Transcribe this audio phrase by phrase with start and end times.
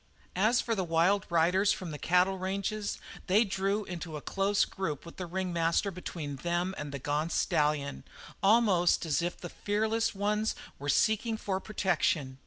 [0.35, 5.05] As for the wild riders from the cattle ranges, they drew into a close group
[5.05, 8.03] with the ringmaster between them and the gaunt stallion,
[8.41, 12.39] almost as if the fearless ones were seeking for protection.